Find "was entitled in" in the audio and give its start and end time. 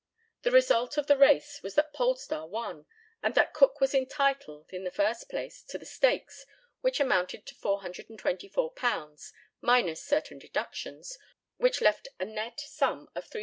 3.79-4.83